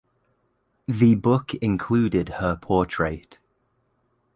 The 0.87 1.13
book 1.13 1.53
included 1.53 2.27
her 2.29 2.55
portrait. 2.55 3.37